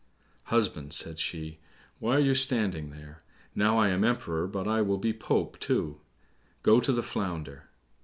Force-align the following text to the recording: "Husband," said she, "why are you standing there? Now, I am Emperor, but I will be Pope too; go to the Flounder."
"Husband," 0.45 0.91
said 0.93 1.19
she, 1.19 1.59
"why 1.99 2.15
are 2.17 2.21
you 2.21 2.33
standing 2.33 2.89
there? 2.89 3.21
Now, 3.53 3.77
I 3.77 3.89
am 3.89 4.03
Emperor, 4.03 4.47
but 4.47 4.67
I 4.67 4.81
will 4.81 4.97
be 4.97 5.13
Pope 5.13 5.59
too; 5.59 6.01
go 6.63 6.79
to 6.79 6.91
the 6.91 7.03
Flounder." 7.03 7.69